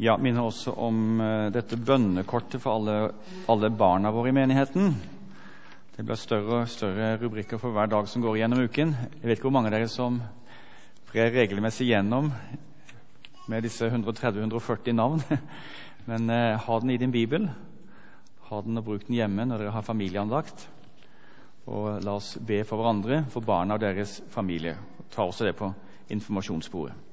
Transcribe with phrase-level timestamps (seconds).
[0.00, 3.10] Ja, minner også om eh, dette bønnekortet for alle,
[3.52, 4.94] alle barna våre i menigheten.
[5.92, 8.94] Det blir større og større rubrikker for hver dag som går gjennom uken.
[8.96, 10.16] Jeg vet ikke hvor mange av dere som
[11.10, 12.30] brer regelmessig gjennom
[13.52, 15.20] med disse 130-140 navn.
[16.08, 17.50] Men eh, ha den i din bibel.
[18.48, 20.64] Ha den og bruk den hjemme når dere har familieandakt.
[21.68, 24.78] Og la oss be for hverandre, for barna og deres familie.
[25.12, 25.68] Ta også det på
[26.08, 27.09] informasjonssporet.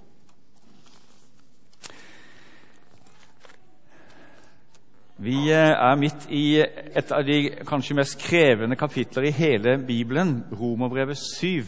[5.27, 10.37] Vi eh, er midt i et av de kanskje mest krevende kapitler i hele Bibelen,
[10.55, 11.65] Romerbrevet 7.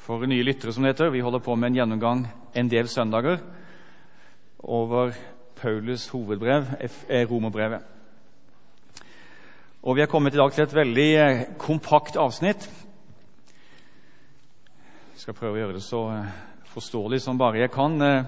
[0.00, 1.10] For nye lyttere, som det heter.
[1.12, 2.22] Vi holder på med en gjennomgang
[2.56, 3.42] en del søndager
[4.64, 5.12] over
[5.60, 6.64] Paulus' hovedbrev,
[7.08, 7.82] eh, Romerbrevet.
[9.82, 12.70] Og Vi er kommet i dag til et veldig eh, kompakt avsnitt.
[15.12, 16.06] Jeg skal prøve å gjøre det så
[16.72, 18.02] forståelig som bare jeg kan.
[18.02, 18.24] Eh,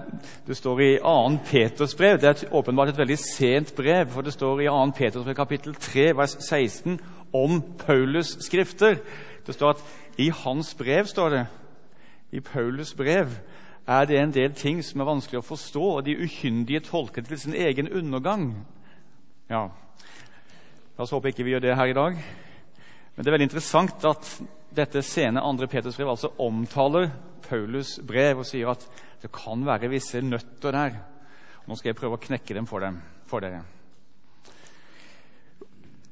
[0.47, 1.39] det står i 2.
[1.51, 2.19] Peters brev.
[2.21, 4.91] Det er åpenbart et veldig sent brev, for det står i 2.
[4.97, 7.01] Peters brev kapittel 3, vers 16
[7.33, 9.01] om Paulus' skrifter.
[9.47, 9.85] Det står at
[10.19, 11.47] i hans brev, står det,
[12.33, 13.29] i Paulus' brev,
[13.87, 17.39] er det en del ting som er vanskelig å forstå, og de ukyndige tolker til
[17.39, 18.67] sin egen undergang.
[19.51, 19.69] Ja,
[20.95, 22.19] La oss håpe ikke vi gjør det her i dag.
[23.15, 24.29] Men det er veldig interessant at
[24.75, 25.67] dette sene 2.
[25.67, 27.09] Peters brev altså omtaler
[27.55, 28.83] Paulus' brev og sier at
[29.23, 30.99] det kan være visse nøtter der.
[31.65, 32.99] Nå skal jeg prøve å knekke dem for, dem,
[33.31, 33.63] for dere.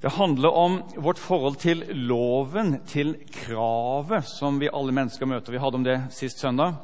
[0.02, 5.52] Det handler om vårt forhold til loven, til kravet som vi alle mennesker møter.
[5.52, 6.74] Vi hadde om det sist søndag.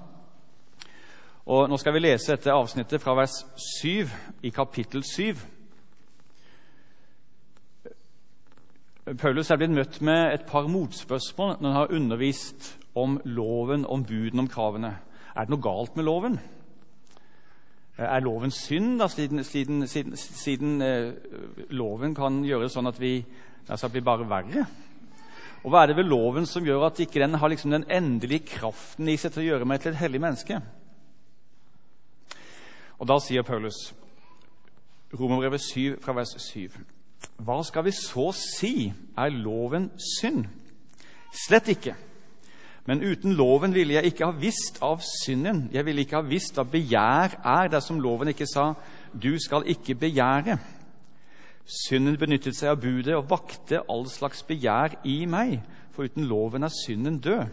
[1.49, 3.41] Og Nå skal vi lese dette avsnittet fra vers
[3.81, 4.07] 7
[4.47, 5.35] i kapittel 7.
[9.19, 14.05] Paulus er blitt møtt med et par motspørsmål når han har undervist om loven, om
[14.05, 14.93] budene, om kravene.
[15.35, 16.39] Er det noe galt med loven?
[17.99, 21.15] Er loven synd, da, siden, siden, siden, siden eh,
[21.75, 23.17] loven kan gjøre sånn at vi
[23.69, 24.67] altså blir bare verre?
[25.65, 28.47] Og Hva er det ved loven som gjør at ikke den har liksom den endelige
[28.55, 30.61] kraften i seg til å gjøre meg til et hellig menneske?
[32.99, 33.95] Og Da sier Paulus,
[35.19, 36.79] Romerbrevet 7 fra vers 7.:
[37.43, 38.93] Hva skal vi så si?
[39.17, 40.47] Er loven synd?
[41.47, 41.95] Slett ikke.
[42.89, 45.67] Men uten loven ville jeg ikke ha visst av synden.
[45.73, 48.73] Jeg ville ikke ha visst hva begjær er, dersom loven ikke sa
[49.13, 50.57] 'du skal ikke begjære'.
[51.69, 55.61] Synden benyttet seg av budet og vakte all slags begjær i meg,
[55.93, 57.45] for uten loven er synden død.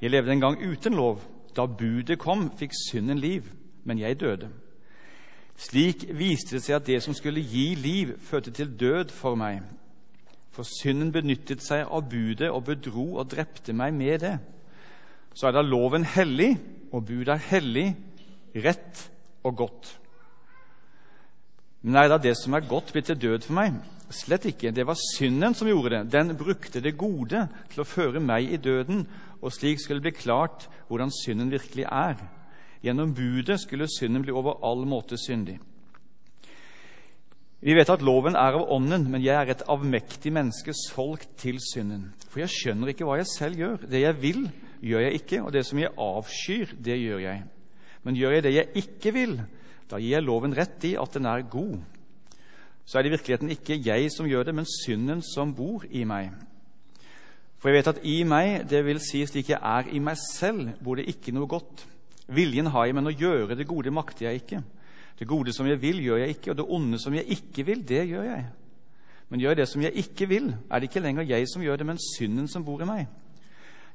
[0.00, 1.20] Jeg levde en gang uten lov.
[1.56, 3.42] Da budet kom, fikk synden liv,
[3.84, 4.48] men jeg døde.
[5.56, 9.60] Slik viste det seg at det som skulle gi liv, førte til død for meg.
[10.60, 14.34] For synden benyttet seg av budet og bedro og drepte meg med det.
[15.32, 16.50] Så er da loven hellig,
[16.92, 17.84] og budet er hellig,
[18.60, 19.06] rett
[19.40, 19.92] og godt.
[21.80, 23.78] Men er da det som er godt, blitt til død for meg?
[24.12, 24.74] Slett ikke.
[24.76, 26.12] Det var synden som gjorde det.
[26.12, 29.06] Den brukte det gode til å føre meg i døden,
[29.40, 32.20] og slik skulle det bli klart hvordan synden virkelig er.
[32.84, 35.56] Gjennom budet skulle synden bli over all måte syndig.
[37.60, 41.58] Vi vet at loven er av Ånden, men jeg er et avmektig menneske solgt til
[41.60, 42.06] synden.
[42.32, 43.82] For jeg skjønner ikke hva jeg selv gjør.
[43.84, 44.46] Det jeg vil,
[44.80, 47.42] gjør jeg ikke, og det som jeg avskyr, det gjør jeg.
[48.06, 49.34] Men gjør jeg det jeg ikke vil,
[49.90, 51.76] da gir jeg loven rett i at den er god.
[52.88, 56.06] Så er det i virkeligheten ikke jeg som gjør det, men synden som bor i
[56.08, 56.32] meg.
[57.60, 60.72] For jeg vet at i meg, det vil si slik jeg er i meg selv,
[60.80, 61.84] bor det ikke noe godt.
[62.32, 64.62] Viljen har jeg, men å gjøre det gode makter jeg ikke.
[65.20, 67.82] Det gode som jeg vil, gjør jeg ikke, og det onde som jeg ikke vil,
[67.88, 68.44] det gjør jeg.
[69.28, 71.76] Men gjør jeg det som jeg ikke vil, er det ikke lenger jeg som gjør
[71.76, 73.02] det, men synden som bor i meg.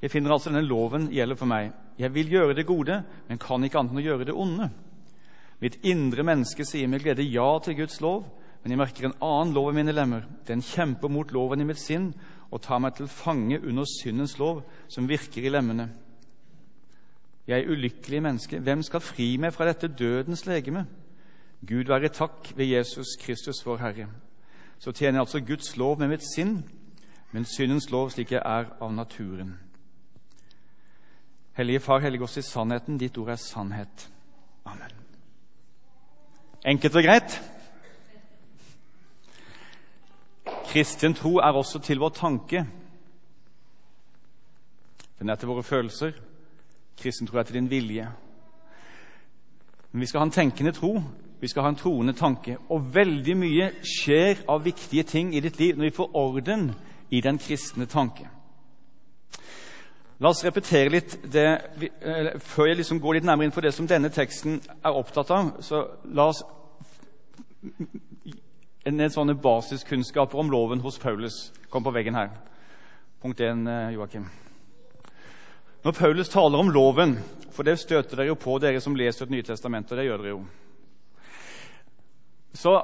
[0.02, 1.72] Jeg finner altså denne loven gjelder for meg.
[1.98, 4.70] Jeg vil gjøre det gode, men kan ikke annet enn å gjøre det onde.
[5.64, 8.28] Mitt indre menneske sier med glede ja til Guds lov,
[8.62, 10.28] men jeg merker en annen lov i mine lemmer.
[10.46, 12.12] Den kjemper mot loven i mitt sinn
[12.52, 15.90] og tar meg til fange under syndens lov, som virker i lemmene.
[17.48, 18.60] Jeg er ulykkelig menneske.
[18.62, 20.86] Hvem skal fri meg fra dette dødens legeme?
[21.68, 24.08] Gud være takk ved Jesus Kristus, vår Herre.
[24.80, 26.70] Så tjener jeg altså Guds lov med mitt sinn,
[27.32, 29.56] men syndens lov slik jeg er av naturen.
[31.54, 32.98] Hellige Far, hellige oss i sannheten.
[33.00, 34.10] Ditt ord er sannhet.
[34.66, 34.92] Amen.
[36.66, 37.42] Enkelt og greit.
[40.68, 42.66] Kristen tro er også til vår tanke.
[45.20, 46.12] Den er til våre følelser.
[46.98, 48.10] Kristen tro er til din vilje.
[49.92, 51.02] Men vi skal ha en tenkende tro
[51.40, 52.58] vi skal ha en troende tanke.
[52.70, 56.70] Og veldig mye skjer av viktige ting i ditt liv når vi får orden
[57.10, 58.30] i den kristne tanke.
[60.24, 61.48] La oss repetere litt det,
[62.02, 65.32] eh, Før jeg liksom går litt nærmere inn på det som denne teksten er opptatt
[65.32, 66.44] av, så la oss
[68.86, 72.30] en del sånne basiskunnskaper om loven hos Paulus kom på veggen her.
[73.22, 74.30] Punkt 1, eh, Joakim.
[75.84, 77.18] Når Paulus taler om loven,
[77.52, 80.30] for det støter dere jo på, dere som leser Det nye testamentet, det gjør dere
[80.30, 80.46] jo,
[82.56, 82.76] så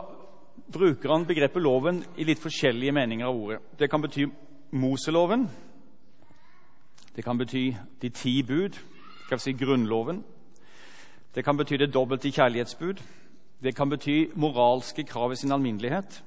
[0.72, 3.60] bruker han begrepet loven i litt forskjellige meninger av ordet.
[3.80, 4.28] Det kan bety
[4.72, 5.50] Moseloven.
[7.16, 8.78] Det kan bety de ti bud,
[9.26, 10.22] skal vi si Grunnloven.
[11.36, 13.02] Det kan bety det dobbelte kjærlighetsbud.
[13.64, 16.24] Det kan bety moralske krav i sin alminnelighet.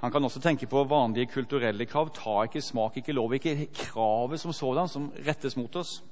[0.00, 2.10] Han kan også tenke på vanlige kulturelle krav.
[2.14, 3.68] Ta ikke, smak ikke, lov ikke.
[3.72, 6.02] Kravet som sådan som rettes mot oss.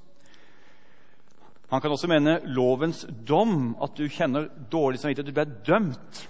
[1.69, 5.27] Han kan også mene lovens dom, at du kjenner dårlig samvittighet.
[5.27, 6.29] Du blir dømt.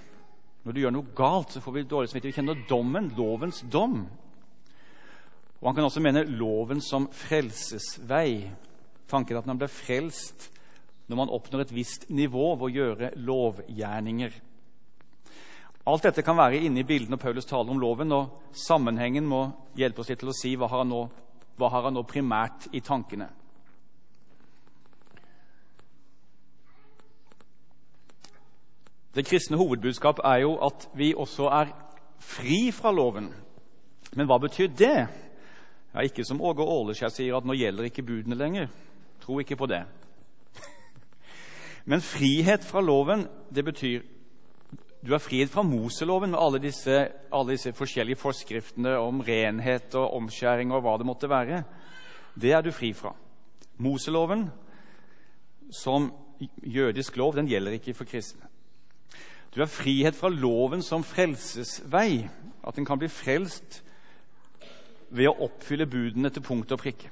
[0.66, 2.34] Når du gjør noe galt, så får vi dårlig samvittighet.
[2.34, 4.00] Vi kjenner dommen, lovens dom.
[5.62, 8.50] Og Han kan også mene loven som frelsesvei.
[9.10, 10.50] Tanken at man blir frelst
[11.06, 14.40] når man oppnår et visst nivå ved å gjøre lovgjerninger.
[15.86, 19.44] Alt dette kan være inne i bildet når Paulus taler om loven, og sammenhengen må
[19.78, 21.04] hjelpe oss litt til å si hva har han nå,
[21.62, 23.30] hva har han nå primært i tankene.
[29.16, 31.72] Det kristne hovedbudskap er jo at vi også er
[32.20, 33.30] fri fra loven.
[34.16, 35.08] Men hva betyr det?
[35.94, 38.68] Ja, Ikke som Åge Åleskjær sier, at nå gjelder ikke budene lenger.
[39.24, 39.86] Tro ikke på det.
[41.86, 44.02] Men frihet fra loven, det betyr
[45.06, 46.94] du har frihet fra Moseloven med alle disse,
[47.30, 51.62] alle disse, forskjellige forskriftene om renhet og omskjæring og hva det måtte være.
[52.34, 53.12] Det er du fri fra.
[53.78, 54.48] Moseloven
[55.70, 56.10] som
[56.64, 58.50] jødisk lov den gjelder ikke for kristne.
[59.56, 62.28] Du har frihet fra loven som frelsesvei,
[62.68, 63.82] at en kan bli frelst
[65.16, 67.12] ved å oppfylle budene til punkt og prikke.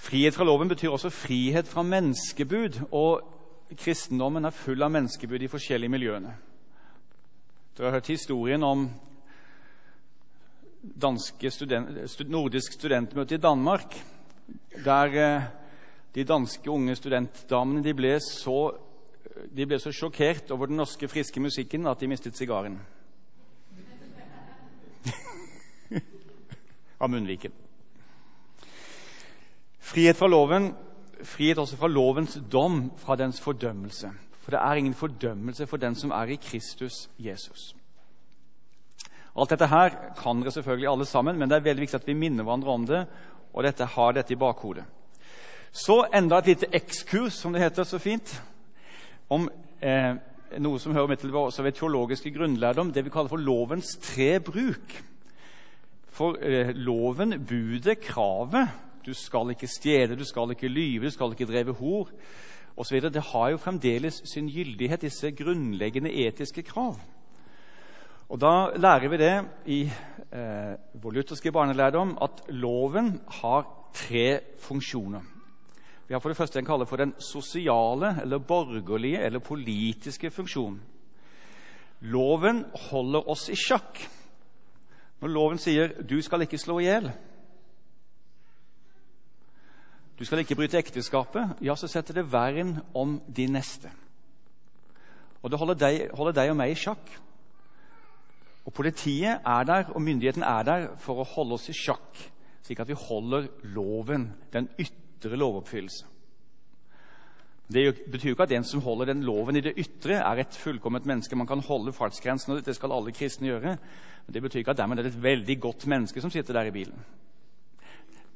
[0.00, 2.80] Frihet fra loven betyr også frihet fra menneskebud.
[2.90, 3.20] og
[3.76, 6.32] Kristendommen er full av menneskebud i forskjellige miljøene.
[7.76, 8.88] Dere har hørt historien om
[11.50, 13.94] student, nordisk studentmøte i Danmark,
[14.84, 15.42] der eh,
[16.14, 18.72] de danske unge studentdamene de ble, så,
[19.56, 22.80] de ble så sjokkert over den norske, friske musikken at de mistet sigaren.
[27.00, 27.52] av munnviken.
[29.80, 30.74] Frihet fra loven,
[31.26, 34.10] frihet også fra lovens dom, fra dens fordømmelse.
[34.40, 37.74] For det er ingen fordømmelse for den som er i Kristus Jesus.
[39.36, 42.18] Alt dette her kan dere selvfølgelig alle sammen, men det er veldig viktig at vi
[42.18, 43.02] minner hverandre om det,
[43.52, 44.84] og dette har dette i bakhodet.
[45.72, 48.34] Så enda et lite ekskurs, som det heter så fint,
[49.30, 49.46] om
[49.82, 50.14] eh,
[50.58, 54.40] noe som hører med til vår ved teologiske grunnlærdom, det vi kaller for lovens tre
[54.42, 54.96] bruk.
[56.10, 58.68] For eh, loven, budet, kravet
[59.06, 62.10] Du skal ikke stjele, du skal ikke lyve, du skal ikke dreve hor
[62.76, 63.00] osv.
[63.00, 66.98] Det har jo fremdeles sin gyldighet, disse grunnleggende etiske krav.
[68.28, 69.34] Og Da lærer vi det
[69.66, 75.39] i eh, vår lutherske barnelærdom at loven har tre funksjoner.
[76.10, 80.80] Vi har for det første en kaller for den sosiale, eller borgerlige eller politiske funksjon.
[82.00, 84.00] Loven holder oss i sjakk.
[85.20, 87.12] Når loven sier 'du skal ikke slå i hjel',
[90.18, 93.90] du skal ikke bryte ekteskapet, ja, så setter det vern om de neste.
[95.42, 97.20] Og det holder deg, holder deg og meg i sjakk.
[98.66, 102.30] Og Politiet er der, og myndigheten er der for å holde oss i sjakk,
[102.62, 106.06] slik at vi holder loven, den ytre lovoppfyllelse.
[107.72, 110.56] Det betyr jo ikke at en som holder den loven i det ytre, er et
[110.58, 111.36] fullkomment menneske.
[111.36, 113.76] Man kan holde fartsgrensen, og det skal alle kristne gjøre.
[114.26, 116.66] Men det betyr ikke at dermed er det et veldig godt menneske som sitter der
[116.66, 116.98] i bilen.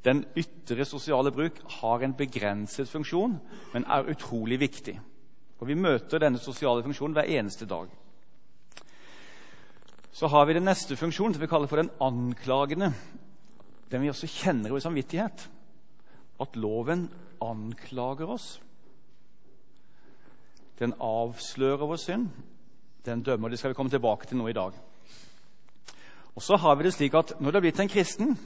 [0.05, 3.41] Den ytre sosiale bruk har en begrenset funksjon,
[3.73, 5.01] men er utrolig viktig.
[5.59, 7.89] Og Vi møter denne sosiale funksjonen hver eneste dag.
[10.13, 12.93] Så har vi den neste funksjonen, som vi kaller for den anklagende.
[13.91, 15.49] Den vi også kjenner i samvittighet.
[16.41, 17.09] At loven
[17.43, 18.61] anklager oss.
[20.79, 22.29] Den avslører vår synd.
[23.07, 23.49] Den dømmer.
[23.49, 24.73] Det skal vi komme tilbake til nå i dag.
[26.35, 28.39] Og så har vi det slik at Når du har blitt en kristen,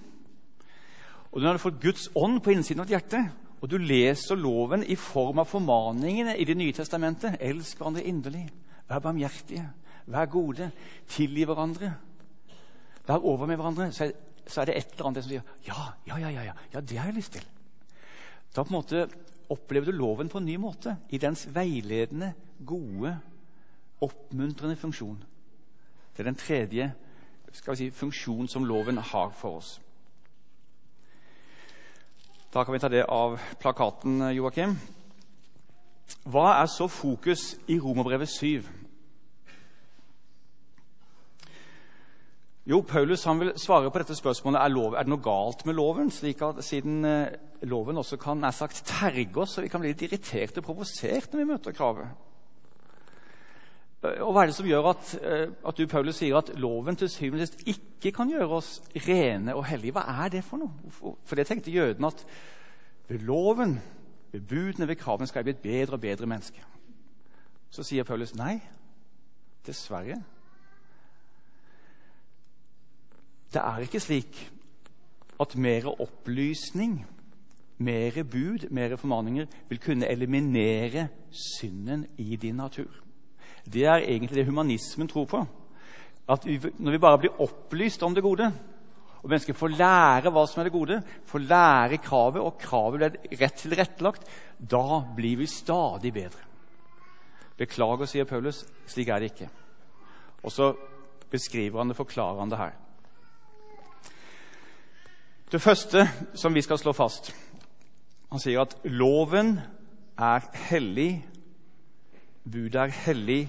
[1.32, 3.22] og du har fått Guds ånd på innsiden av ditt hjerte,
[3.60, 8.46] og du leser loven i form av formaningene i Det nye testamentet Elsk hverandre inderlig,
[8.88, 9.66] vær barmhjertige,
[10.06, 10.70] vær gode,
[11.08, 11.92] tilgi hverandre,
[13.06, 14.04] vær over med hverandre, så
[14.60, 17.18] er, det et eller annet som sier ja, ja, ja, ja, ja, det har jeg
[17.18, 17.44] lyst til.
[18.58, 19.04] Da på en måte
[19.54, 22.32] opplever du loven på en ny måte, i dens veiledende,
[22.66, 23.12] gode,
[24.02, 25.20] oppmuntrende funksjon.
[26.10, 26.88] Det er den tredje
[27.52, 29.76] skal vi si, funksjonen som loven har for oss.
[32.50, 34.74] Da kan vi ta det av plakaten, Joakim.
[36.26, 38.66] Hva er så fokus i Romerbrevet 7?
[42.68, 46.10] Jo, Paulus vil svare på dette spørsmålet er, lov, er det noe galt med loven,
[46.12, 49.94] slik at siden eh, loven også kan nær sagt terge oss, så vi kan bli
[49.94, 52.12] litt irritert og provosert når vi møter kravet.
[54.04, 57.08] Og Hva er det som gjør at, eh, at du Paulus, sier at loven til
[57.08, 58.70] syvende og sist ikke kan gjøre oss
[59.08, 59.96] rene og hellige?
[59.96, 61.16] Hva er det for noe?
[61.24, 62.24] For det tenkte jødene at
[63.08, 63.78] ved loven,
[64.30, 66.60] ved budene, ved kravene skal jeg bli et bedre og bedre menneske.
[67.72, 68.58] Så sier Paulus nei.
[69.64, 70.20] Dessverre.
[73.52, 74.40] Det er ikke slik
[75.40, 76.98] at mer opplysning,
[77.78, 82.90] mer bud, mer formaninger vil kunne eliminere synden i din natur.
[83.64, 85.44] Det er egentlig det humanismen tror på.
[86.28, 86.44] At
[86.78, 88.52] Når vi bare blir opplyst om det gode,
[89.22, 93.40] og mennesker får lære hva som er det gode, får lære kravet, og kravet blir
[93.40, 94.28] rett tilrettelagt,
[94.58, 96.44] da blir vi stadig bedre.
[97.58, 98.62] Beklager, sier Paulus.
[98.86, 99.48] Slik er det ikke.
[100.42, 100.70] Og så
[101.30, 102.76] beskriver han det, forklarer han det her.
[105.48, 107.30] Det første som vi skal slå fast
[108.28, 109.54] Han sier at loven
[110.18, 111.24] er hellig
[112.48, 113.42] Budet er hellig,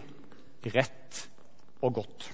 [0.76, 1.20] rett
[1.82, 2.26] og godt.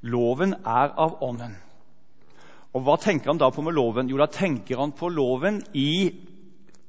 [0.00, 1.58] Loven er av Ånden.
[2.72, 4.08] Og Hva tenker han da på med loven?
[4.08, 6.08] Jo, da tenker han på loven i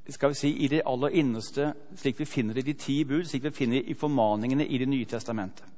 [0.07, 3.51] si, i det aller innerste, slik vi finner det i de ti bud, slik vi
[3.51, 5.70] finner det i formaningene i Det nye testamentet.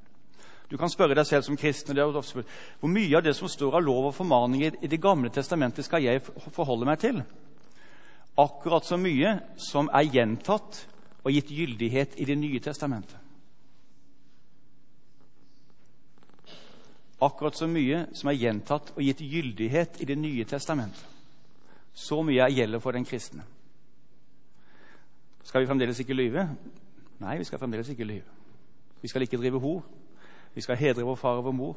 [0.70, 4.06] Du kan spørre deg selv som kristen hvor mye av det som står av lov
[4.10, 7.22] og formaninger i Det gamle testamentet, skal jeg forholde meg til?
[8.34, 10.80] akkurat så mye som er gjentatt
[11.24, 13.16] og gitt gyldighet i Det nye testamentet.
[17.22, 21.04] Akkurat så mye som er gjentatt og gitt gyldighet i Det nye testamentet.
[21.94, 23.44] Så mye gjelder for den kristne.
[25.44, 26.48] Skal vi fremdeles ikke lyve?
[27.20, 28.26] Nei, vi skal fremdeles ikke lyve.
[29.00, 29.84] Vi skal ikke drive hor.
[30.54, 31.76] Vi skal hedre vår far og vår mor.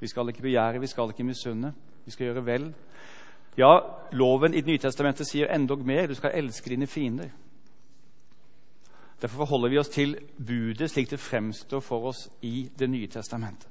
[0.00, 1.74] Vi skal ikke begjære, vi skal ikke misunne.
[2.04, 2.74] Vi skal gjøre vel.
[3.58, 3.78] Ja,
[4.12, 6.06] loven i Det nye testamentet sier endog mer.
[6.06, 7.28] Du skal elske dine fiender.
[9.22, 10.16] Derfor forholder vi oss til
[10.46, 13.68] budet slik det fremstår for oss i Det nye testamentet.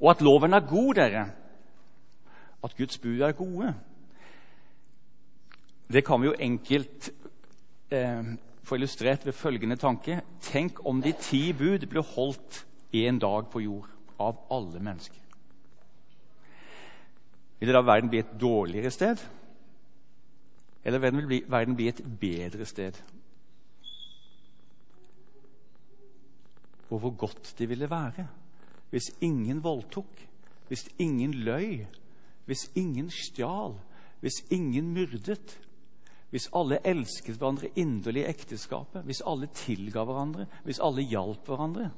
[0.00, 1.30] Og at loven er god, dere,
[2.64, 3.74] at Guds bud er gode,
[5.92, 7.10] det kan vi jo enkelt
[7.90, 8.24] eh,
[8.62, 10.20] få illustrert ved følgende tanke.
[10.40, 15.20] Tenk om de ti bud ble holdt en dag på jord av alle mennesker.
[17.58, 19.22] Vil da verden bli et dårligere sted?
[20.84, 23.00] Eller vil verden bli, verden bli et bedre sted?
[26.88, 28.28] Og hvor godt det ville være
[28.90, 30.28] hvis ingen voldtok,
[30.68, 31.84] hvis ingen løy,
[32.44, 33.74] hvis ingen stjal,
[34.20, 35.60] hvis ingen myrdet,
[36.30, 41.90] hvis alle elsket hverandre inderlig i ekteskapet, hvis alle tilga hverandre, hvis alle hjalp hverandre.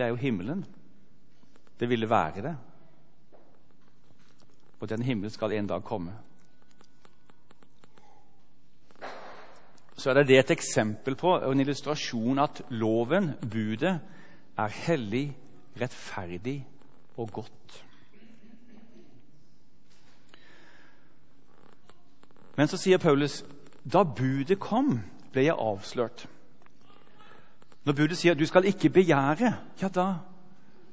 [0.00, 0.64] Det er jo himmelen.
[1.76, 2.56] Det ville være det
[4.80, 6.12] og den himmelen skal en dag komme.
[9.96, 13.98] Så er det, et eksempel på en illustrasjon at loven, budet,
[14.56, 15.36] er hellig,
[15.80, 16.66] rettferdig
[17.16, 17.84] og godt.
[22.56, 23.42] Men så sier Paulus
[23.84, 24.98] da budet kom,
[25.32, 26.26] ble jeg avslørt.
[27.84, 30.06] Når budet sier du skal ikke begjære, ja, da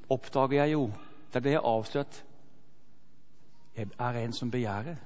[0.08, 0.88] oppdager jeg jo
[1.28, 2.24] Det er det jeg avslørt
[3.76, 4.96] er en som begjærer.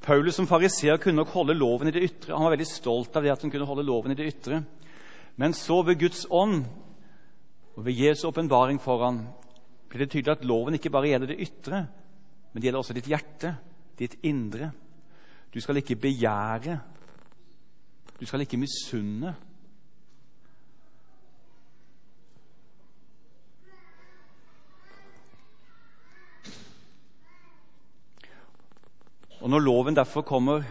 [0.00, 2.36] Paulus som fariseer kunne nok holde loven i det ytre.
[2.36, 4.62] Han var veldig stolt av det at han kunne holde loven i det ytre.
[5.36, 6.64] Men så ved Guds ånd
[7.76, 9.26] og ved Jesu åpenbaring foran
[9.88, 11.86] blir det tydelig at loven ikke bare gjelder det ytre,
[12.52, 13.52] men det gjelder også ditt hjerte,
[13.98, 14.70] ditt indre.
[15.52, 16.78] Du skal ikke begjære.
[18.20, 19.34] Du skal ikke misunne.
[29.40, 30.64] Og Når loven derfor kommer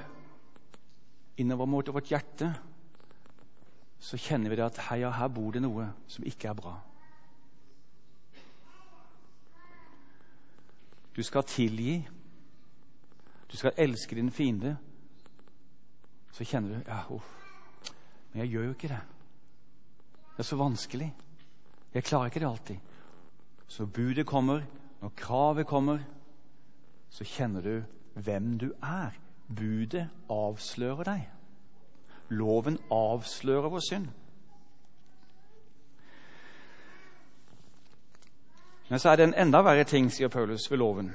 [1.38, 2.50] innover mot vårt hjerte,
[4.00, 6.74] så kjenner vi det at her, her bor det noe som ikke er bra.
[11.16, 12.08] Du skal tilgi.
[13.52, 14.76] Du skal elske din fiende.
[16.32, 17.32] Så kjenner du ja, uff,
[18.34, 19.02] Men jeg gjør jo ikke det.
[20.36, 21.14] Det er så vanskelig.
[21.94, 22.80] Jeg klarer ikke det alltid.
[23.68, 24.66] Så budet kommer,
[25.02, 26.00] når kravet kommer,
[27.10, 29.14] så kjenner du hvem du er.
[29.56, 31.26] Budet avslører deg.
[32.30, 34.08] Loven avslører vår synd.
[38.90, 41.12] Men så er det en enda verre ting, sier Paulus, ved loven.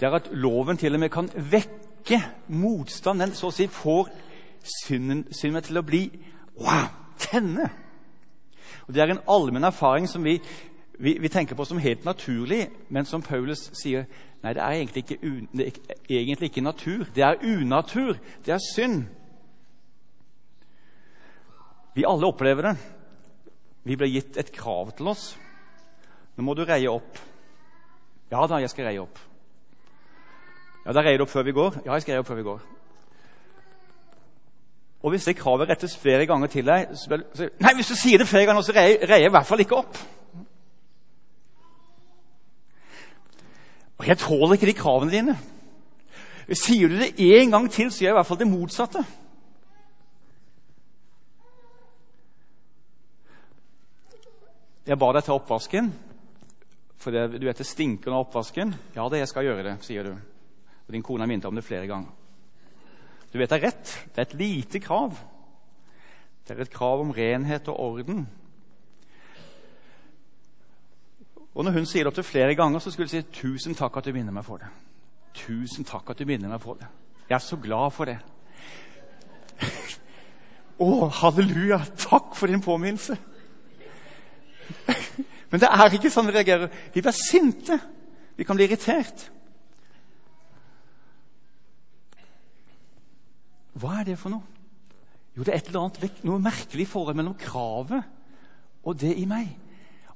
[0.00, 3.20] Det er at loven til og med kan vekke motstand.
[3.20, 4.10] Den så å si får
[4.82, 6.04] synden, synden til å bli
[6.58, 7.70] wow, tenne.
[8.86, 10.40] Og Det er en allmenn erfaring som vi,
[10.98, 14.06] vi, vi, tenker på som helt naturlig, men som Paulus sier
[14.42, 15.18] nei, det er egentlig ikke,
[15.52, 17.04] det er egentlig ikke natur.
[17.14, 18.16] Det er unatur.
[18.46, 19.04] Det er synd.
[21.94, 22.76] Vi alle opplever det.
[23.84, 25.32] Vi blir gitt et krav til oss.
[26.36, 27.18] Nå må du reie opp.
[28.32, 29.18] Ja da, jeg skal reie opp.
[30.86, 31.82] Ja, Da reier du opp før vi går.
[31.84, 32.62] Ja, jeg skal reie opp før vi går.
[35.02, 38.22] Og hvis det kravet rettes flere ganger til deg så, så, Nei, hvis du sier
[38.22, 39.98] det flere ganger, så reier jeg i hvert fall ikke opp.
[44.02, 45.36] Og jeg tåler ikke de kravene dine.
[46.58, 49.02] Sier du det én gang til, så gjør jeg i hvert fall det motsatte.
[54.82, 55.92] Jeg ba deg ta oppvasken,
[56.98, 58.74] for det, du vet det stinker under oppvasken.
[58.96, 60.16] Ja, det jeg skal gjøre det, sier du.
[60.82, 62.10] Og din kone har minnet om det flere ganger.
[63.30, 63.92] Du vet det er rett.
[64.10, 65.14] Det er et lite krav.
[66.42, 68.26] Det er et krav om renhet og orden.
[71.54, 74.04] Og når hun sier det opptil flere ganger, så skulle hun si 'Tusen takk at
[74.04, 74.72] du minner meg for det'.
[75.34, 76.86] Tusen takk at du minner meg for det.
[77.28, 78.18] Jeg er så glad for det.
[80.80, 81.78] Å, halleluja!
[81.96, 83.16] Takk for din påminnelse.
[85.50, 86.72] Men det er ikke sånn vi reagerer.
[86.94, 87.78] Vi blir sinte.
[88.36, 89.30] Vi kan bli irritert.
[93.72, 94.44] Hva er det for noe?
[95.36, 98.02] Jo, det er et eller annet noe merkelig forhold mellom kravet
[98.84, 99.48] og det i meg.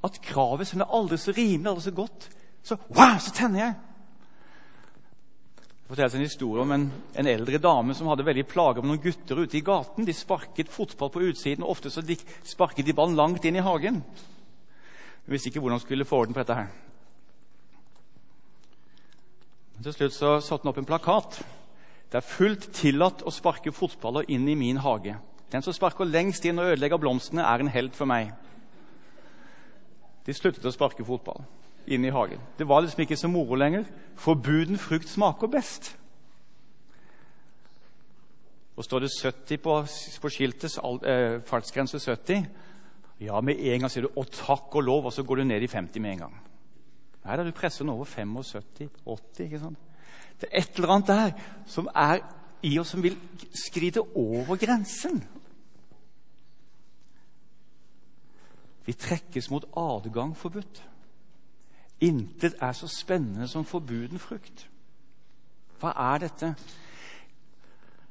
[0.04, 2.28] At kravet som er aldri så rimelig, aldri så godt,
[2.66, 3.74] så wow, så tenner jeg.
[5.86, 9.02] Det fortelles en historie om en, en, eldre dame som hadde veldig plager med noen
[9.04, 10.06] gutter ute i gaten.
[10.06, 13.62] De sparket fotball på utsiden, og ofte så de sparket de ballen langt inn i
[13.62, 14.00] hagen.
[14.02, 16.58] Hun visste ikke hvordan hun skulle få orden på dette.
[16.58, 16.74] her.
[19.82, 21.38] Til slutt så satte hun opp en plakat.
[22.10, 25.14] Det er fullt tillatt å sparke fotballer inn i min hage.
[25.54, 28.32] Den som sparker lengst inn og ødelegger blomstene, er en helt for meg.
[30.26, 31.44] De sluttet å sparke fotball
[31.86, 32.40] inne i hagen.
[32.58, 33.84] Det var liksom ikke så moro lenger.
[34.18, 35.92] Forbuden frukt smaker best.
[38.76, 39.76] Og står det 70 på,
[40.20, 42.46] på skiltet, eh, fartsgrense 70,
[43.20, 45.62] ja, med en gang sier du 'å, takk og lov', og så går du ned
[45.62, 46.34] i 50 med en gang.
[47.24, 49.44] Nei da, du presser den over 75-80.
[49.44, 49.78] ikke sant?
[50.40, 51.32] Det er et eller annet der
[51.66, 52.20] som er
[52.62, 53.16] i oss som vil
[53.54, 55.24] skride over grensen.
[58.86, 60.82] Vi trekkes mot adgang forbudt.
[62.00, 64.68] Intet er så spennende som forbuden frukt.
[65.80, 66.52] Hva er dette?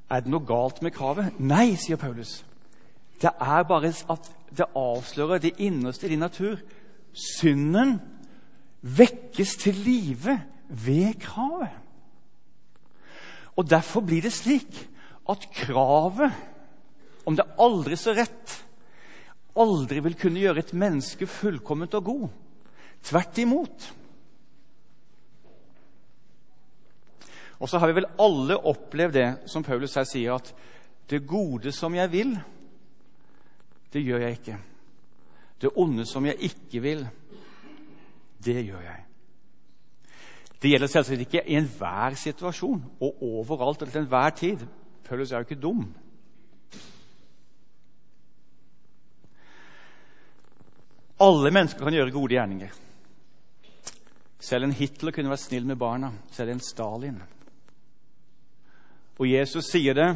[0.10, 1.40] Er det noe galt med kravet?
[1.40, 2.44] Nei, sier Paulus.
[3.22, 6.60] Det er bare at det avslører det innerste i din natur.
[7.14, 7.98] Synden
[8.82, 11.72] vekkes til live ved kravet.
[13.56, 14.90] Og Derfor blir det slik
[15.30, 16.32] at kravet,
[17.26, 18.65] om det aldri så rett,
[19.56, 22.26] aldri vil kunne gjøre et menneske fullkomment og god.
[23.06, 23.88] Tvert imot.
[27.60, 30.52] Og så har vi vel alle opplevd det som Paulus her sier, at
[31.10, 32.34] det gode som jeg vil,
[33.94, 34.58] det gjør jeg ikke.
[35.62, 37.06] Det onde som jeg ikke vil,
[38.44, 39.02] det gjør jeg.
[40.62, 44.66] Det gjelder selvsagt ikke i enhver situasjon og overalt og til enhver tid.
[45.06, 45.86] Paulus er jo ikke dum.
[51.24, 52.72] Alle mennesker kan gjøre gode gjerninger.
[54.40, 56.12] Selv en Hitler kunne vært snill med barna.
[56.36, 57.22] Selv en Stalin.
[59.16, 60.10] Og Jesus sier det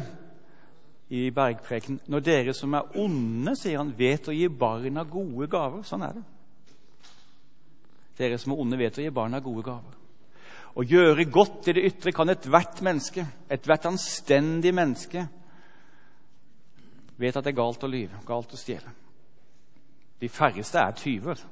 [1.16, 2.02] i bergpreken.
[2.06, 5.82] Når dere som er onde, sier han, vet å gi barna gode gaver.
[5.88, 6.26] Sånn er det.
[8.20, 9.96] Dere som er onde, vet å gi barna gode gaver.
[10.76, 15.24] Å gjøre godt i det ytre kan ethvert menneske, ethvert anstendig menneske,
[17.20, 18.99] vet at det er galt å lyve, galt å stjele.
[20.20, 21.46] De færreste er tyver.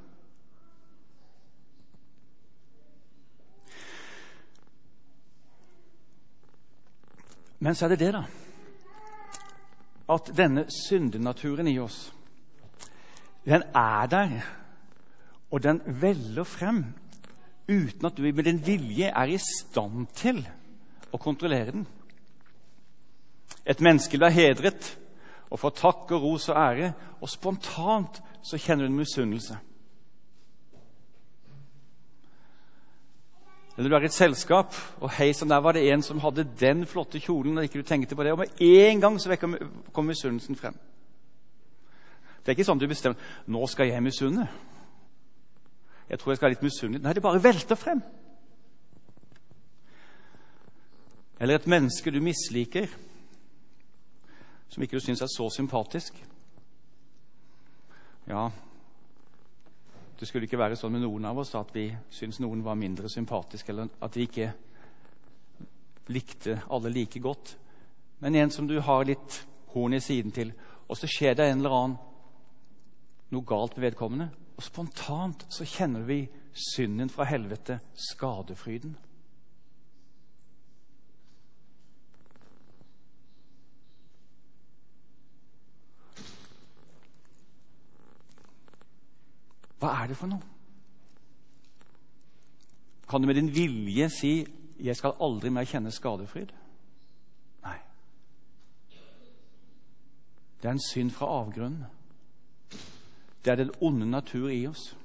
[7.59, 8.23] Men så er det det, da
[10.09, 12.09] at denne syndenaturen i oss,
[13.45, 14.39] den er der,
[15.51, 16.83] og den veller frem
[17.69, 20.41] uten at du med din vilje er i stand til
[21.13, 21.85] å kontrollere den.
[23.65, 24.95] Et menneske blir hedret
[25.49, 29.57] og får takk og ros og ære, og spontant så kjenner du en misunnelse.
[33.77, 36.43] Eller du er i et selskap, og hei, sånn der var det en som hadde
[36.59, 37.57] den flotte kjolen.
[37.57, 39.35] og ikke du tenkte på det, Og med en gang så
[39.93, 40.75] kom misunnelsen frem.
[42.39, 44.47] Det er ikke sånn du bestemmer nå skal jeg misunne.
[46.09, 47.03] Jeg tror jeg skal være litt misunnelig.
[47.03, 48.01] Nei, det bare velter frem.
[51.39, 52.87] Eller et menneske du misliker,
[54.69, 56.17] som ikke du syns er så sympatisk.
[58.29, 58.51] Ja,
[60.19, 63.09] det skulle ikke være sånn med noen av oss at vi syntes noen var mindre
[63.09, 64.49] sympatiske, eller at vi ikke
[66.13, 67.55] likte alle like godt.
[68.19, 69.39] Men en som du har litt
[69.73, 70.51] horn i siden til,
[70.85, 71.97] og så skjer det en eller annen
[73.33, 77.79] noe galt med vedkommende, og spontant så kjenner vi synden fra helvete,
[78.11, 78.97] skadefryden.
[89.79, 90.41] Hva er det for noe?
[93.09, 94.45] Kan du med din vilje si
[94.79, 96.53] 'Jeg skal aldri mer kjenne skadefryd'?
[97.63, 97.77] Nei.
[100.61, 101.85] Det er en synd fra avgrunnen.
[103.45, 104.97] Det er den onde natur i oss.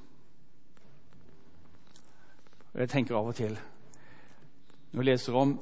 [2.75, 3.59] Og Jeg tenker av og til
[4.93, 5.61] Når jeg leser om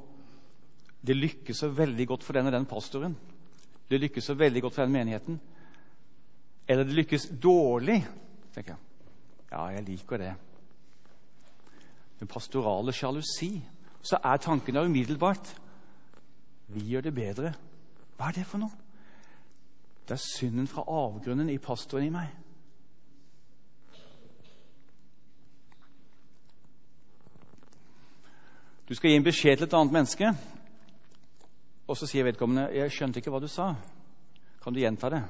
[1.07, 3.17] det lykkes så veldig godt for den og den pastoren,
[3.89, 5.41] det lykkes så veldig godt for den menigheten,
[6.67, 8.07] eller det lykkes dårlig
[8.53, 8.92] tenker jeg.
[9.53, 10.33] Ja, jeg liker det.
[12.19, 13.61] Den pastorale sjalusi.
[14.01, 15.59] Så er tanken der umiddelbart
[16.67, 17.53] Vi gjør det bedre.
[18.17, 18.71] Hva er det for noe?
[20.07, 22.31] Det er synden fra avgrunnen i pastoren i meg.
[28.89, 30.31] Du skal gi en beskjed til et annet menneske,
[31.87, 33.75] og så sier vedkommende 'Jeg skjønte ikke hva du sa.
[34.63, 35.23] Kan du gjenta det?'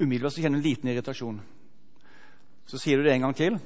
[0.00, 1.40] Umiddelbart så kjenner du en liten irritasjon.
[2.66, 3.58] Så sier du det en gang til,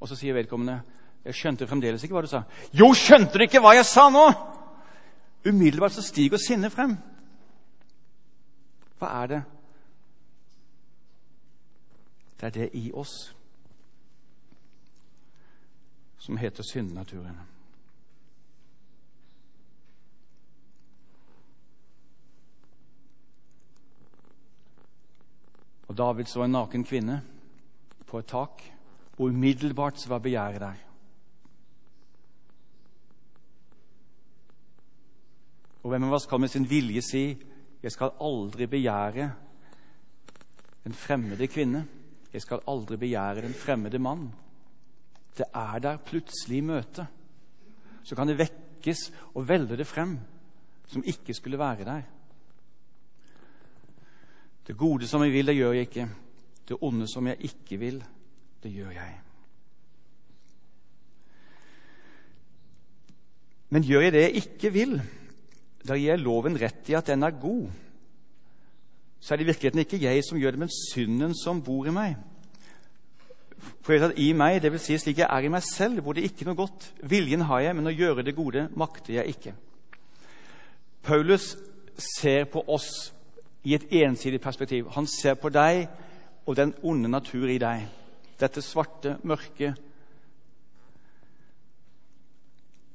[0.00, 0.82] og så sier vedkommende
[1.24, 4.54] 'Jeg skjønte fremdeles ikke hva du sa.' 'Jo, skjønte du ikke hva jeg sa nå?'
[5.48, 6.96] Umiddelbart så stiger sinnet frem.
[8.98, 9.42] Hva er det?
[12.40, 13.34] Det er det i oss
[16.18, 17.40] som heter syndenaturen.
[25.88, 27.20] Og David så en naken kvinne
[28.14, 28.62] på et tak,
[29.18, 30.82] og umiddelbart så var begjæret der.
[35.82, 37.24] Og hvem av oss kan med sin vilje si
[37.82, 39.32] 'Jeg skal aldri begjære
[40.86, 41.84] en fremmede kvinne'.
[42.32, 44.30] 'Jeg skal aldri begjære den fremmede mann'.
[45.36, 47.06] Det er der plutselig i møte.
[48.04, 50.18] Så kan det vekkes og velde det frem
[50.86, 52.02] som ikke skulle være der.
[54.66, 56.23] Det gode som jeg vil, det gjør jeg ikke.
[56.68, 58.00] Det onde som jeg ikke vil,
[58.62, 59.14] det gjør jeg.
[63.74, 65.00] Men gjør jeg det jeg ikke vil,
[65.84, 67.66] da gir jeg loven rett i at den er god.
[69.20, 71.94] Så er det i virkeligheten ikke jeg som gjør det, men synden som bor i
[71.94, 72.14] meg.
[73.84, 76.16] For jeg vet at i meg, vil si slik jeg er i meg selv, hvor
[76.16, 76.90] det ikke noe godt.
[77.08, 79.54] Viljen har jeg, men å gjøre det gode makter jeg ikke.
[81.04, 81.54] Paulus
[82.00, 82.90] ser på oss
[83.64, 84.88] i et ensidig perspektiv.
[84.96, 85.86] Han ser på deg
[86.46, 87.86] og den onde natur i deg.
[88.40, 89.78] Dette svarte mørket.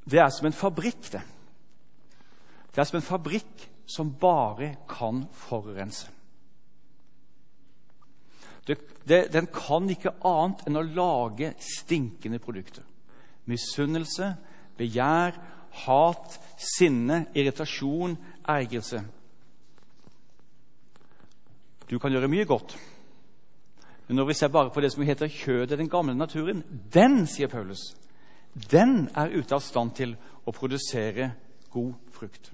[0.10, 1.22] Det er som en fabrikk, det.
[2.74, 6.10] Det er som en fabrikk som bare kan forurense.
[8.68, 8.78] Det,
[9.10, 12.86] det, den kan ikke annet enn å lage stinkende produkter.
[13.50, 14.36] Misunnelse,
[14.78, 15.40] begjær,
[15.86, 18.14] hat, sinne, irritasjon,
[18.46, 19.02] ergrelse.
[21.90, 22.76] Du kan gjøre mye godt,
[24.10, 27.48] men når vi ser bare på det som heter kjødet, den gamle naturen, den, sier
[27.48, 27.92] Paulus,
[28.72, 30.16] den er ute av stand til
[30.50, 31.28] å produsere
[31.70, 32.50] god frukt.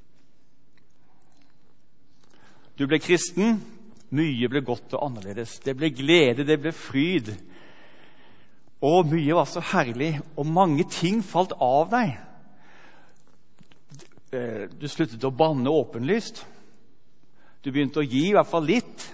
[2.76, 3.62] Du ble kristen.
[4.15, 5.56] Mye ble godt og annerledes.
[5.63, 7.32] Det ble glede, det ble fryd.
[8.84, 12.18] Og mye var så herlig, og mange ting falt av deg.
[14.76, 16.44] Du sluttet å banne åpenlyst.
[17.63, 19.12] Du begynte å gi i hvert fall litt.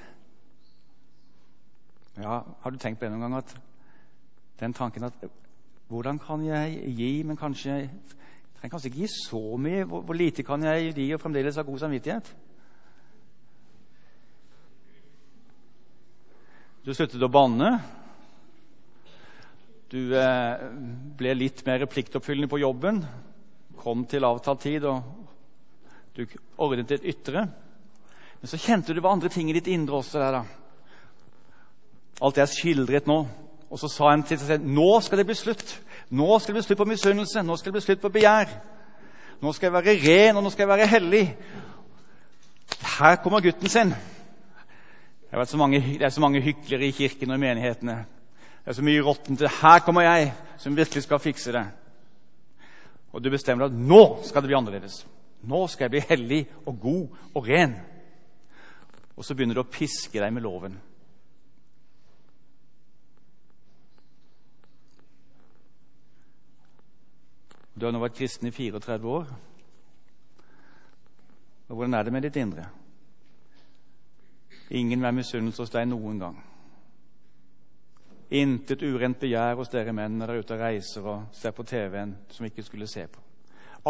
[2.21, 3.53] Ja, Har du tenkt på det noen gang at
[4.61, 5.23] den tanken at
[5.91, 7.89] hvordan kan jeg gi, men kanskje jeg
[8.59, 9.87] trenger kanskje ikke gi så mye.
[9.89, 12.29] Hvor, hvor lite kan jeg gi og fremdeles ha god samvittighet?
[16.85, 17.71] Du sluttet å banne.
[19.91, 20.63] Du eh,
[21.17, 23.01] ble litt mer pliktoppfyllende på jobben.
[23.81, 26.23] Kom til avtalt tid, og du
[26.61, 27.43] ordnet ditt ytre.
[28.39, 30.21] Men så kjente du det var andre ting i ditt indre også.
[30.21, 30.60] der da
[32.21, 33.23] alt det jeg skildret nå.
[33.71, 35.73] Og så sa han til seg selv nå skal det bli slutt.
[36.11, 38.49] Nå skal det bli slutt på misunnelse, nå skal det bli slutt på begjær.
[39.41, 41.23] Nå skal jeg være ren, og nå skal jeg være hellig.
[42.99, 43.93] Her kommer gutten sin.
[45.31, 47.95] Det er, mange, det er så mange hyklere i kirken og i menighetene.
[48.61, 49.41] Det er så mye råttent.
[49.61, 51.63] Her kommer jeg, som virkelig skal fikse det.
[53.13, 55.05] Og du bestemmer at nå skal det bli annerledes.
[55.47, 57.75] Nå skal jeg bli hellig og god og ren.
[59.15, 60.75] Og så begynner du å piske deg med loven.
[67.73, 69.31] Du har nå vært kristen i 34 år.
[71.71, 72.67] Og hvordan er det med ditt indre?
[74.71, 76.37] Ingen med misunnelse hos deg noen gang.
[78.31, 81.65] Intet urent begjær hos dere menn når dere er ute og reiser og ser på
[81.67, 83.23] TV-en som ikke skulle se på.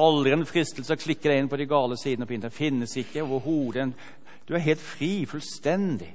[0.02, 2.58] Aldri en fristelse å klikke deg inn på de gale sidene på internett.
[2.58, 3.91] Finnes ikke overhodet.
[4.48, 6.10] Du er helt fri, fullstendig.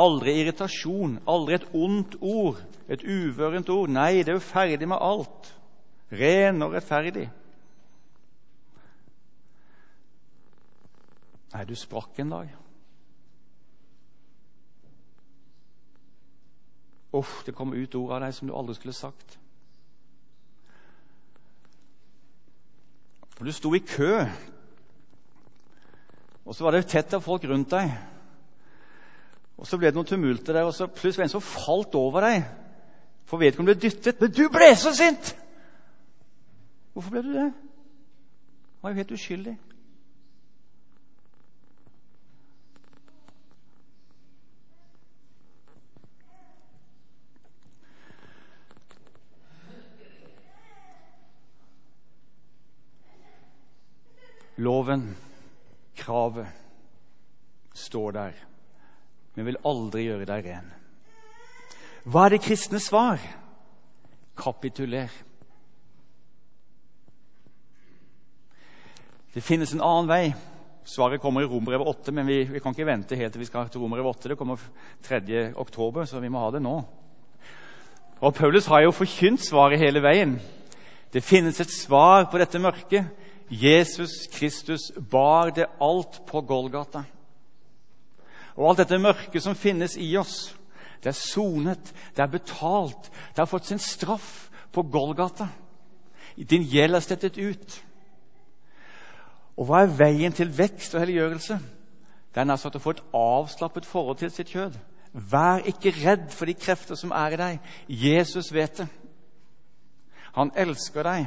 [0.00, 3.90] Aldri irritasjon, aldri et ondt ord, et uvørent ord.
[3.92, 5.50] Nei, det er jo ferdig med alt.
[6.10, 7.28] Ren og rettferdig.
[11.50, 12.50] Nei, du sprakk en dag.
[17.14, 19.38] Uff, det kom ut ord av deg som du aldri skulle sagt.
[23.34, 24.20] For du sto i kø,
[26.44, 27.90] og så var det tett av folk rundt deg.
[29.60, 32.46] Og Så ble det noen tumulter der, og så plutselig en som falt over deg.
[33.28, 34.20] For vedkommende ble dyttet.
[34.20, 35.34] Men du ble så sint!
[37.00, 37.52] Hvorfor ble du det?
[38.76, 39.54] Du var jo helt uskyldig.
[54.60, 55.16] Loven,
[55.96, 56.52] kravet,
[57.72, 58.44] står der,
[59.38, 60.70] men vil aldri gjøre deg ren.
[62.04, 63.24] Hva er det kristne svar?
[64.36, 65.29] Kapituler.
[69.34, 70.24] Det finnes en annen vei.
[70.84, 73.68] Svaret kommer i Romerbrevet 8, men vi, vi, kan ikke vente helt til vi skal
[73.70, 74.30] til Romerbrevet 8.
[74.32, 74.62] Det kommer
[75.06, 75.20] 3.
[75.54, 76.80] oktober, så vi må ha det nå.
[78.20, 80.34] Og Paulus har jo forkynt svaret hele veien.
[81.12, 83.06] Det finnes et svar på dette mørket.
[83.50, 87.04] Jesus Kristus bar det alt på Golgata.
[88.56, 90.56] Og alt dette mørket som finnes i oss,
[91.00, 93.08] det er sonet, det er betalt.
[93.30, 95.48] Det har fått sin straff på Golgata.
[96.36, 97.78] Din gjeld er stettet ut.
[99.56, 101.58] Og hva er veien til vekst og helliggjørelse?
[102.34, 104.76] Det er altså å få et avslappet forhold til sitt kjød.
[105.12, 107.70] Vær ikke redd for de krefter som er i deg.
[107.88, 108.86] Jesus vet det.
[110.38, 111.26] Han elsker deg.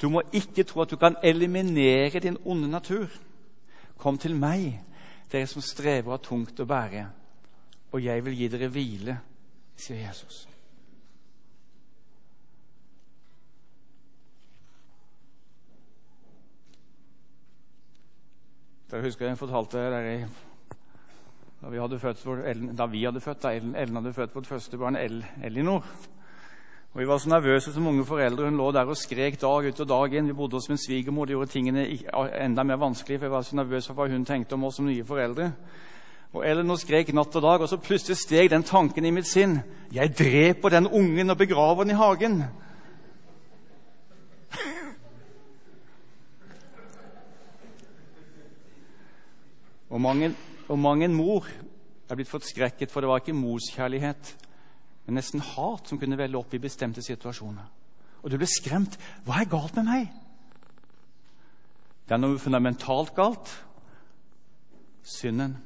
[0.00, 3.12] Du må ikke tro at du kan eliminere din onde natur.
[3.98, 4.80] Kom til meg,
[5.32, 7.04] dere som strever av tungt å bære,
[7.92, 9.14] og jeg vil gi dere hvile,
[9.76, 10.44] sier Jesus.
[18.94, 20.10] Dere husker jeg fortalte dere
[21.58, 22.20] da vi hadde født,
[22.78, 24.94] da vi hadde født, da Ellen, Ellen hadde født vårt første barn,
[25.42, 25.82] Elinor.
[26.92, 28.44] Og Vi var så nervøse som unge foreldre.
[28.44, 30.28] Hun lå der og skrek dag ut og dag inn.
[30.28, 31.24] Vi bodde hos min svigermor.
[31.24, 31.86] Det gjorde tingene
[32.38, 34.86] enda mer vanskelig, for jeg var så nervøs for hva hun tenkte om oss som
[34.86, 35.50] nye foreldre.
[36.34, 39.58] Og Elinor skrek natt og dag, og så plutselig steg den tanken i mitt sinn.
[39.90, 42.44] Jeg dreper den ungen og begraver den i hagen.
[49.94, 50.32] Og, mange,
[50.68, 51.46] og mange mor
[52.10, 54.34] er blitt forskrekket, for det var ikke morskjærlighet
[55.06, 57.66] men nesten hat som kunne velle opp i bestemte situasjoner.
[58.24, 58.96] Og du ble skremt.
[59.26, 60.06] Hva er galt med meg?
[62.08, 63.52] Det er noe fundamentalt galt.
[65.04, 65.58] Synden.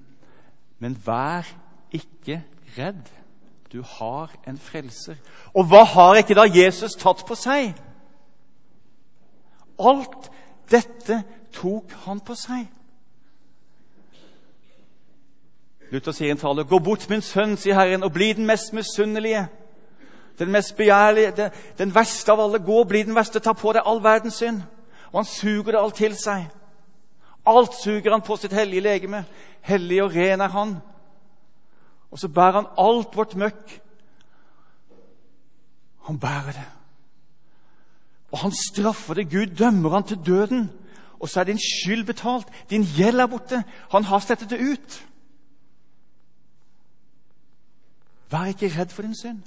[0.82, 1.46] Men vær
[1.94, 2.42] ikke
[2.74, 3.06] redd.
[3.70, 5.18] Du har en frelser.
[5.54, 7.76] Og hva har ikke da Jesus tatt på seg?
[9.78, 10.32] Alt
[10.72, 11.20] dette
[11.54, 12.66] tok han på seg.
[15.90, 18.72] Luther sier i en tale, 'Gå bort, min sønn', sier Herren, 'og bli den mest
[18.72, 19.46] misunnelige'.
[20.38, 22.58] Den mest begjærlige, den, den verste av alle.
[22.58, 24.62] Gå, bli den verste, ta på deg all verdens synd.
[25.12, 26.46] Og han suger det alt til seg.
[27.46, 29.24] Alt suger han på sitt hellige legeme.
[29.60, 30.76] Hellig og ren er han.
[32.10, 33.80] Og så bærer han alt vårt møkk.
[36.06, 36.68] Han bærer det.
[38.32, 39.30] Og han straffer det.
[39.30, 40.70] Gud dømmer han til døden.
[41.20, 42.46] Og så er din skyld betalt.
[42.70, 43.64] Din gjeld er borte.
[43.90, 45.04] Han har slettet det ut.
[48.30, 49.42] Vær ikke redd for din synd.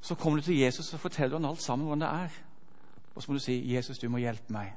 [0.00, 2.28] Så kommer du til Jesus og forteller han alt sammen hvordan det er.
[3.14, 4.76] Og så må du si, 'Jesus, du må hjelpe meg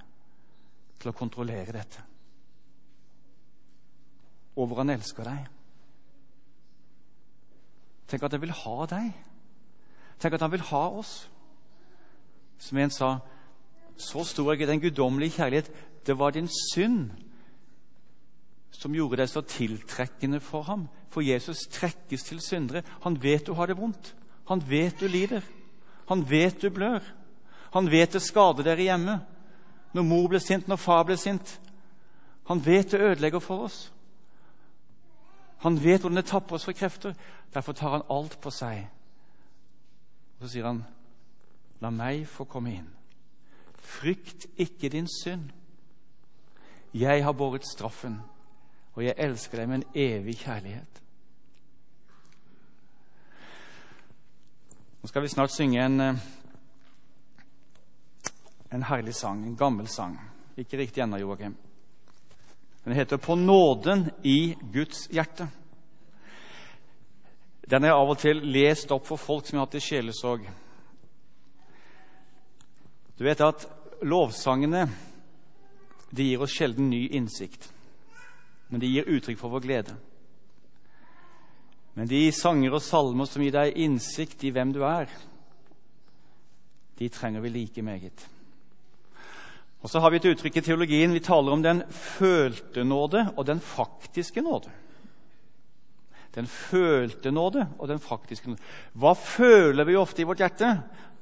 [0.99, 2.03] til å kontrollere dette.'
[4.55, 5.45] Og hvor han elsker deg.
[8.07, 9.13] Tenk at han vil ha deg.
[10.19, 11.29] Tenk at han vil ha oss.
[12.57, 13.19] Som en sa,
[13.97, 15.71] 'Så stor er den guddommelige kjærlighet.'
[16.05, 17.11] Det var din synd
[18.71, 20.87] som gjorde deg så tiltrekkende for ham.
[21.11, 22.83] For Jesus trekkes til syndere.
[23.03, 24.15] Han vet du har det vondt.
[24.47, 25.41] Han vet du lider.
[26.07, 27.03] Han vet du blør.
[27.73, 29.19] Han vet det skader dere hjemme.
[29.93, 31.59] Når mor ble sint, når far ble sint.
[32.47, 33.91] Han vet det ødelegger for oss.
[35.61, 37.13] Han vet hvordan det tapper oss for krefter.
[37.53, 38.87] Derfor tar han alt på seg.
[40.39, 40.85] Og Så sier han,
[41.81, 42.95] 'La meg få komme inn.'
[43.75, 45.49] Frykt ikke din synd.
[46.93, 48.21] Jeg har båret straffen,
[48.93, 51.01] og jeg elsker deg med en evig kjærlighet.
[55.01, 56.15] Nå skal vi snart synge en, eh,
[58.71, 60.19] en herlig sang, en gammel sang.
[60.57, 61.55] Ikke riktig ennå, Joakim.
[62.85, 65.47] Den heter 'På nåden i Guds hjerte'.
[67.69, 70.49] Den jeg av og til lest opp for folk som har hatt i sjelesorg.
[73.19, 73.67] Du vet at
[74.01, 74.89] lovsangene
[76.11, 77.73] de gir oss sjelden ny innsikt,
[78.71, 79.95] men de gir uttrykk for vår glede.
[81.93, 85.11] Men de sanger og salmer som gir deg innsikt i hvem du er,
[86.99, 88.27] de trenger vi like meget.
[89.81, 91.13] Og så har vi et uttrykk i teologien.
[91.13, 94.69] Vi taler om den følte nåde og den faktiske nåde.
[96.35, 98.61] Den følte nåde og den faktiske nåde.
[98.93, 100.69] Hva føler vi ofte i vårt hjerte?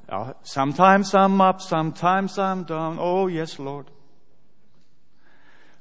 [0.10, 3.00] Ja, Sometimes I'm up, sometimes I'm down.
[3.00, 3.86] Oh, yes, Lord.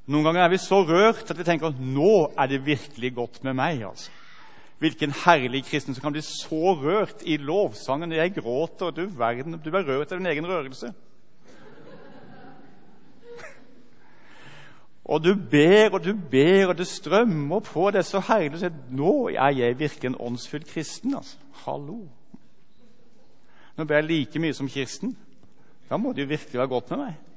[0.08, 3.44] Noen ganger er vi så rørt at vi tenker at nå er det virkelig godt
[3.44, 3.82] med meg.
[3.84, 4.10] altså.
[4.78, 8.12] Hvilken herlig kristen som kan bli så rørt i lovsangen.
[8.12, 10.92] Jeg gråter, du verden, du er rørt av din egen rørelse.
[15.04, 17.90] Og du ber og du ber, og det strømmer på.
[17.90, 21.14] Det er så herlig å si nå er jeg virkelig en åndsfull kristen.
[21.16, 21.36] altså.
[21.66, 22.08] Hallo.
[23.76, 25.16] Nå ber jeg like mye som Kirsten.
[25.90, 27.27] Da må det jo virkelig være godt med meg.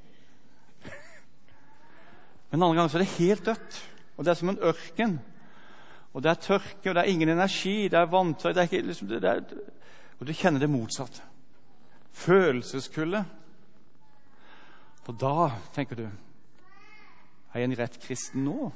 [2.52, 3.76] Men andre ganger så er det helt dødt.
[4.16, 5.20] Og det er som en ørken.
[6.12, 8.82] Og det er tørke, og det er ingen energi, det er vanntøy det er ikke,
[8.86, 9.40] liksom, det er,
[10.20, 11.22] Og du kjenner det motsatte.
[12.12, 13.24] Følelseskulde.
[15.08, 16.04] Og da tenker du
[17.52, 18.70] er jeg en rett kristen nå?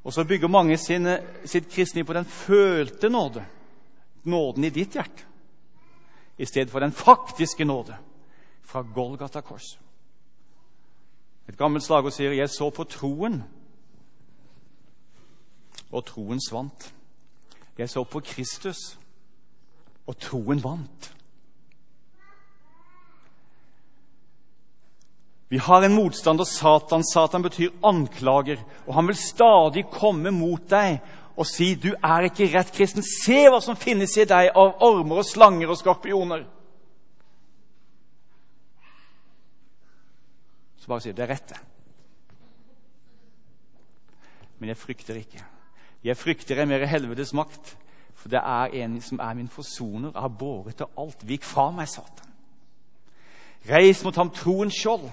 [0.00, 1.08] Og så bygger mange sin,
[1.44, 3.42] sitt kristne på den følte nåde.
[4.24, 5.26] Nåden i ditt hjerte.
[6.40, 7.98] I stedet for den faktiske nåde
[8.64, 9.74] fra Golgata kors.
[11.50, 13.42] Et gammelt slagord sier 'Jeg så på troen',
[15.92, 16.94] og troen svant.
[17.78, 18.98] Jeg så på Kristus,
[20.06, 21.14] og troen vant.
[25.48, 27.04] Vi har en motstander, Satan.
[27.04, 28.56] Satan betyr anklager.
[28.86, 31.00] Og han vil stadig komme mot deg
[31.36, 33.02] og si du er ikke rett kristen.
[33.02, 36.44] Se hva som finnes i deg av ormer og slanger og skorpioner.
[40.80, 41.60] Så bare sier det er rett, det.
[44.60, 45.44] Men jeg frykter ikke.
[46.04, 47.74] Jeg frykter en mer helvetes makt,
[48.16, 50.12] for det er en som er min forsoner.
[50.16, 51.24] Har båret til alt.
[51.28, 52.28] Vik fra meg, Satan.
[53.68, 55.08] Reis mot ham troens skjold.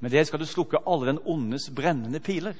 [0.00, 2.54] Med det skal du slukke alle den ondes brennende piler.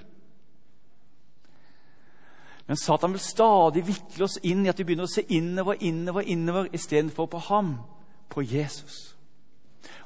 [2.67, 6.27] Men Satan vil stadig vikle oss inn i at vi begynner å se innover, innover,
[6.27, 7.77] innover istedenfor på ham,
[8.31, 9.16] på Jesus.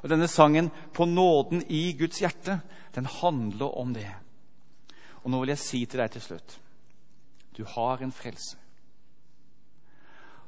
[0.03, 2.59] Og Denne sangen 'På nåden i Guds hjerte'
[2.95, 4.11] den handler om det.
[5.23, 6.59] Og Nå vil jeg si til deg til slutt
[7.57, 8.57] du har en frelse.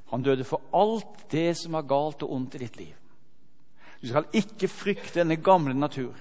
[0.10, 2.94] Han døde for alt det som var galt og ondt i ditt liv.
[4.02, 6.14] Du skal ikke frykte denne gamle natur.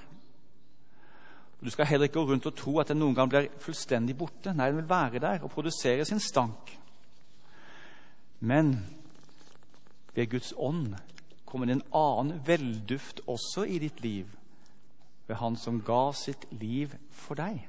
[1.63, 4.55] Du skal heller ikke gå rundt og tro at den noen gang blir fullstendig borte.
[4.55, 6.73] Nei, den vil være der og produsere sin stank.
[8.41, 8.75] Men
[10.15, 10.97] ved Guds ånd
[11.53, 14.31] kommer det en annen velduft også i ditt liv
[15.29, 17.61] ved Han som ga sitt liv for deg.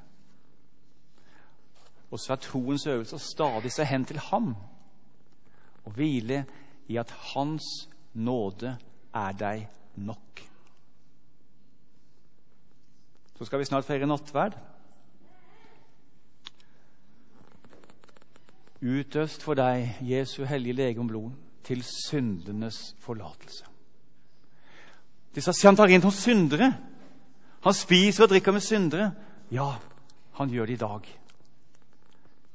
[2.12, 4.54] Og så er troens øvelse å stadig se hen til ham
[5.84, 6.46] og hvile
[6.88, 7.68] i at Hans
[8.16, 8.78] nåde
[9.14, 9.66] er deg
[10.00, 10.44] nok.
[13.36, 14.56] Så skal vi snart feire nattverd.
[18.80, 21.36] Utøst for deg Jesu hellige legem blod
[21.68, 23.73] til syndenes forlatelse.
[25.36, 26.72] Disse sier han tar inn hos syndere.
[27.64, 29.12] Han spiser og drikker med syndere.
[29.52, 29.76] Ja,
[30.38, 31.10] han gjør det i dag.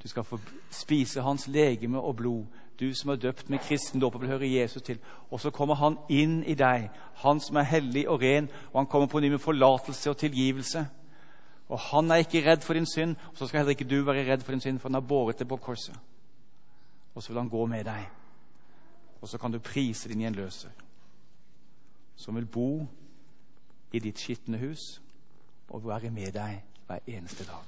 [0.03, 0.39] Du skal få
[0.70, 2.47] spise hans legeme og blod
[2.81, 4.99] du som er døpt med kristen dåp og vil høre Jesus til.
[5.31, 6.89] Og så kommer han inn i deg,
[7.24, 10.85] han som er hellig og ren, og han kommer på ny med forlatelse og tilgivelse.
[11.68, 14.24] Og han er ikke redd for din synd, og så skal heller ikke du være
[14.31, 15.97] redd for din synd, for han har båret det på korset.
[17.14, 18.07] Og så vil han gå med deg,
[19.20, 20.70] og så kan du prise din gjenløser,
[22.19, 22.87] som vil bo
[23.93, 24.99] i ditt skitne hus
[25.69, 27.62] og være med deg hver eneste dag.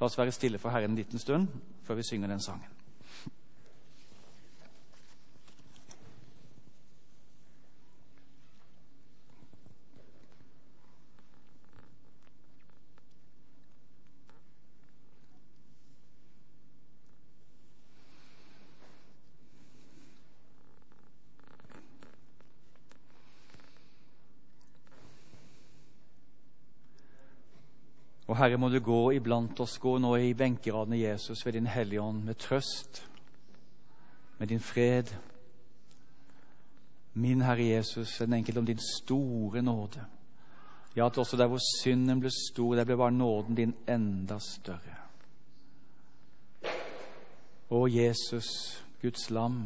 [0.00, 1.48] La oss være stille for Herren en liten stund
[1.84, 2.79] før vi synger den sangen.
[28.40, 32.22] Herre, må du gå iblant oss, gå nå i benkeradene, Jesus, ved din Hellige Ånd,
[32.24, 33.02] med trøst,
[34.38, 35.12] med din fred.
[37.20, 40.06] Min Herre Jesus, den enkelte om din store nåde.
[40.96, 44.96] Ja, at også der hvor synden ble stor, der ble bare nåden din enda større.
[47.70, 48.48] Å, Jesus,
[49.02, 49.62] Guds lam,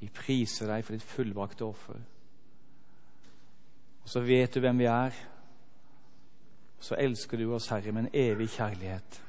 [0.00, 1.98] vi priser deg for ditt fullbrakte offer.
[4.02, 5.18] Og så vet du hvem vi er
[6.82, 9.20] så elsker du oss, Herre, med en evig kjærlighet.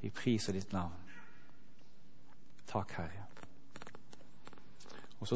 [0.00, 0.96] Vi priser ditt navn.
[2.66, 3.21] Takk, Herre.